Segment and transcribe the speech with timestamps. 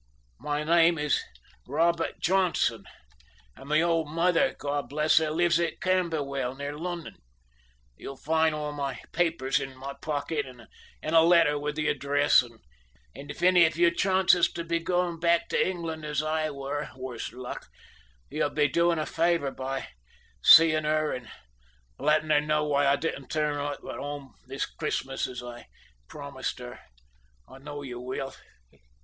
[0.39, 1.23] My name is
[1.67, 2.85] Robert Johnson,
[3.55, 7.17] and my old mother, God bless her, lives at Camberwell, near London.
[7.95, 10.67] You'll find all my papers in my pocket and
[11.03, 12.59] a letter with the address, and
[13.29, 17.31] if any of you chances to be going back to England as I were, worse
[17.31, 17.67] luck,
[18.27, 19.89] you'd be doing a favour by
[20.41, 21.29] seein' her and
[21.99, 25.67] letting her know why I didn't turn up home this Christmas as I
[26.07, 26.79] promised her.
[27.47, 28.33] I know you will.